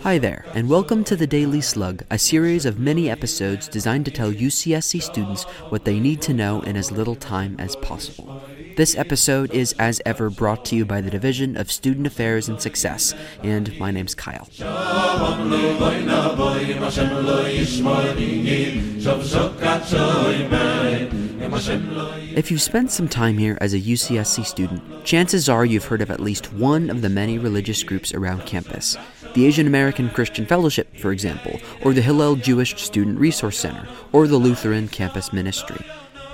[0.00, 4.10] Hi there, and welcome to the Daily Slug, a series of many episodes designed to
[4.10, 8.42] tell UCSC students what they need to know in as little time as possible.
[8.76, 12.60] This episode is, as ever, brought to you by the Division of Student Affairs and
[12.60, 14.48] Success, and my name's Kyle.
[22.36, 26.10] If you've spent some time here as a UCSC student, chances are you've heard of
[26.10, 28.96] at least one of the many religious groups around campus.
[29.34, 34.26] The Asian American Christian Fellowship, for example, or the Hillel Jewish Student Resource Center, or
[34.26, 35.84] the Lutheran Campus Ministry.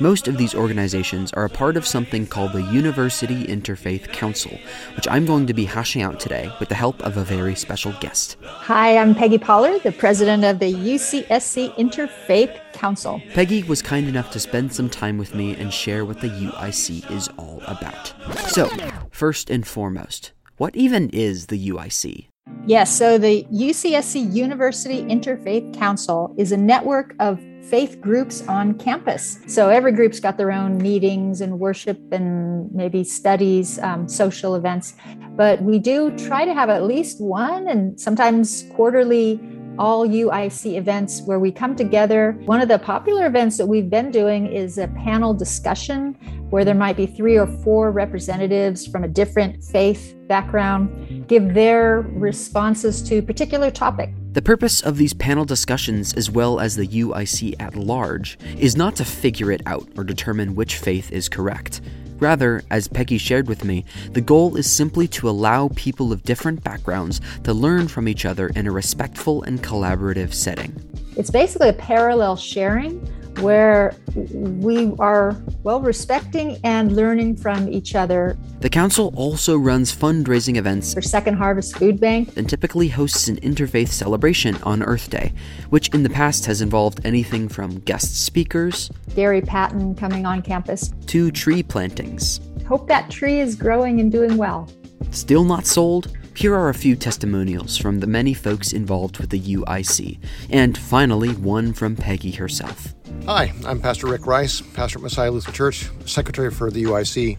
[0.00, 4.58] Most of these organizations are a part of something called the University Interfaith Council,
[4.96, 7.92] which I'm going to be hashing out today with the help of a very special
[8.00, 8.36] guest.
[8.42, 13.20] Hi, I'm Peggy Pollard, the president of the UCSC Interfaith Council.
[13.34, 17.10] Peggy was kind enough to spend some time with me and share what the UIC
[17.10, 18.14] is all about.
[18.48, 18.70] So,
[19.10, 22.28] first and foremost, what even is the UIC?
[22.66, 29.38] Yes, so the UCSC University Interfaith Council is a network of faith groups on campus.
[29.46, 34.94] So every group's got their own meetings and worship and maybe studies, um, social events.
[35.36, 39.40] But we do try to have at least one and sometimes quarterly
[39.78, 42.32] all UIC events where we come together.
[42.44, 46.14] One of the popular events that we've been doing is a panel discussion
[46.50, 52.02] where there might be three or four representatives from a different faith background give their
[52.12, 54.12] responses to particular topic.
[54.32, 58.96] The purpose of these panel discussions, as well as the UIC at large, is not
[58.96, 61.82] to figure it out or determine which faith is correct.
[62.18, 66.64] Rather, as Peggy shared with me, the goal is simply to allow people of different
[66.64, 70.74] backgrounds to learn from each other in a respectful and collaborative setting.
[71.14, 73.06] It's basically a parallel sharing
[73.40, 78.36] where we are well respecting and learning from each other.
[78.60, 83.36] The council also runs fundraising events for Second Harvest Food Bank and typically hosts an
[83.36, 85.32] interfaith celebration on Earth Day,
[85.70, 90.92] which in the past has involved anything from guest speakers, Gary Patton coming on campus,
[91.06, 92.40] to tree plantings.
[92.66, 94.68] Hope that tree is growing and doing well.
[95.10, 96.16] Still not sold?
[96.34, 101.34] Here are a few testimonials from the many folks involved with the UIC, and finally,
[101.34, 102.94] one from Peggy herself.
[103.26, 107.38] Hi, I'm Pastor Rick Rice, pastor at Messiah Lutheran Church, secretary for the UIC.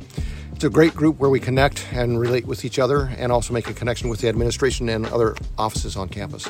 [0.53, 3.69] It's a great group where we connect and relate with each other and also make
[3.69, 6.47] a connection with the administration and other offices on campus.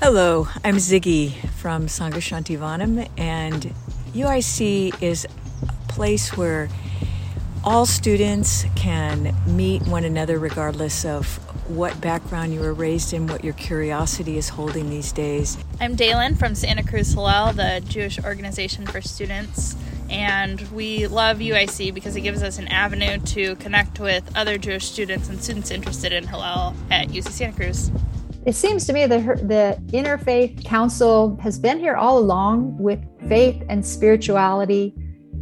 [0.00, 3.74] Hello, I'm Ziggy from Sangha Shantivanam, and
[4.14, 5.26] UIC is
[5.68, 6.70] a place where
[7.64, 11.38] all students can meet one another regardless of
[11.70, 15.56] what background you were raised in, what your curiosity is holding these days.
[15.80, 19.76] I'm Dalen from Santa Cruz Hillel, the Jewish Organization for Students,
[20.10, 24.86] and we love UIC because it gives us an avenue to connect with other Jewish
[24.86, 27.92] students and students interested in Hillel at UC Santa Cruz.
[28.44, 32.98] It seems to me that the Interfaith Council has been here all along with
[33.28, 34.94] faith and spirituality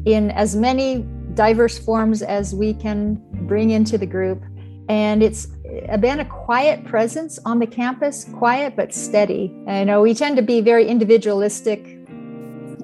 [0.05, 4.43] in as many diverse forms as we can bring into the group.
[4.89, 5.47] And it's
[5.89, 9.55] uh, been a quiet presence on the campus, quiet but steady.
[9.69, 11.99] I know we tend to be very individualistic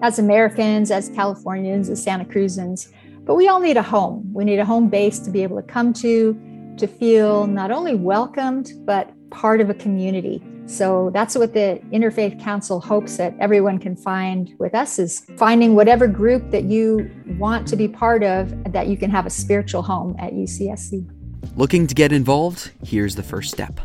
[0.02, 2.92] as Americans, as Californians, as Santa Cruzans,
[3.24, 4.30] but we all need a home.
[4.32, 6.38] We need a home base to be able to come to,
[6.76, 10.42] to feel not only welcomed, but part of a community.
[10.66, 15.76] So that's what the Interfaith Council hopes that everyone can find with us is finding
[15.76, 19.82] whatever group that you want to be part of, that you can have a spiritual
[19.82, 21.08] home at UCSC.
[21.56, 22.72] Looking to get involved?
[22.84, 23.78] Here's the first step.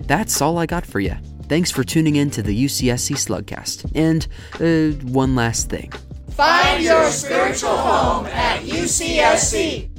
[0.02, 1.16] That's all I got for you.
[1.48, 3.90] Thanks for tuning in to the UCSC Slugcast.
[3.94, 4.26] And
[4.60, 5.90] uh, one last thing.
[6.30, 9.97] Find your spiritual home at UCSC.